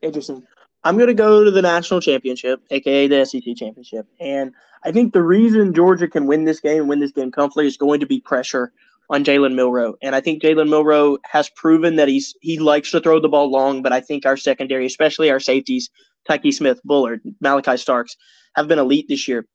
[0.01, 0.45] Interesting.
[0.83, 4.53] I'm going to go to the national championship, aka the SEC championship, and
[4.87, 7.99] I think the reason Georgia can win this game win this game comfortably is going
[7.99, 8.71] to be pressure
[9.09, 13.01] on Jalen Milroe, and I think Jalen Milroe has proven that he's he likes to
[13.01, 15.89] throw the ball long, but I think our secondary, especially our safeties,
[16.29, 18.15] Tykee Smith, Bullard, Malaki Starks,
[18.55, 19.45] have been elite this year.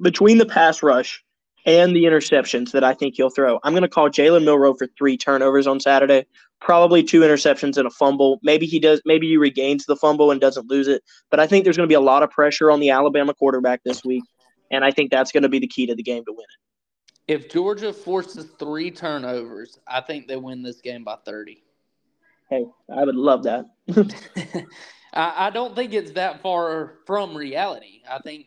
[0.00, 1.22] Between the pass rush
[1.66, 3.58] and the interceptions that I think he'll throw.
[3.64, 6.24] I'm going to call Jalen Milroe for three turnovers on Saturday,
[6.60, 8.38] probably two interceptions and a fumble.
[8.42, 9.02] Maybe he does.
[9.04, 11.02] Maybe he regains the fumble and doesn't lose it.
[11.30, 13.82] But I think there's going to be a lot of pressure on the Alabama quarterback
[13.84, 14.22] this week,
[14.70, 17.32] and I think that's going to be the key to the game to win it.
[17.32, 21.62] If Georgia forces three turnovers, I think they win this game by 30.
[22.48, 23.64] Hey, I would love that.
[25.12, 28.02] I, I, don't think it's that far from reality.
[28.08, 28.46] I think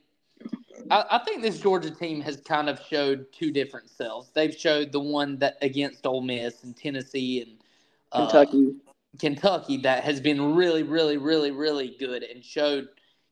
[0.89, 4.31] I, I, think this Georgia team has kind of showed two different selves.
[4.33, 7.57] They've showed the one that against Ole Miss and Tennessee and
[8.11, 8.75] uh, Kentucky,
[9.19, 12.87] Kentucky that has been really, really, really, really good and showed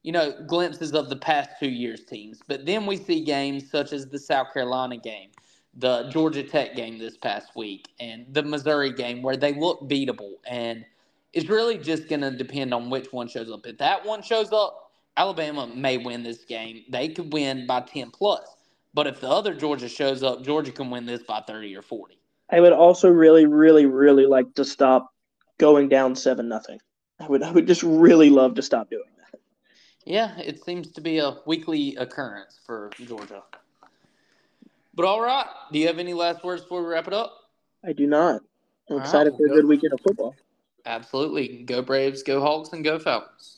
[0.07, 2.39] you know glimpses of the past two years teams.
[2.47, 5.31] But then we see games such as the South Carolina game,
[5.73, 10.35] the Georgia Tech game this past week, and the Missouri game where they look beatable
[10.47, 10.85] and
[11.33, 13.67] it's really just going to depend on which one shows up.
[13.67, 16.85] If that one shows up, Alabama may win this game.
[16.89, 18.47] They could win by 10 plus.
[18.93, 22.17] But if the other Georgia shows up, Georgia can win this by 30 or 40.
[22.49, 25.09] I would also really, really, really like to stop
[25.57, 26.79] going down 7 nothing.
[27.19, 29.16] I would I would just really love to stop doing that.
[30.07, 33.43] Yeah, it seems to be a weekly occurrence for Georgia.
[34.95, 37.33] But all right, do you have any last words before we wrap it up?
[37.85, 38.41] I do not.
[38.89, 40.33] I'm all excited right, for a good weekend of football.
[40.85, 41.63] Absolutely.
[41.63, 43.56] Go Braves, go Hawks, and go Falcons.